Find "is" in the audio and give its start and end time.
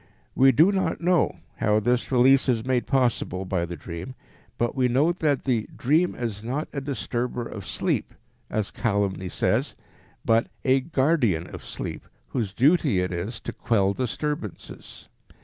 2.49-2.65, 6.15-6.43, 13.11-13.39